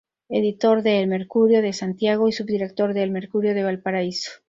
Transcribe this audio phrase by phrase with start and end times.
[0.29, 4.31] Editor de "El Mercurio" de Santiago y subdirector de "El Mercurio de Valparaíso".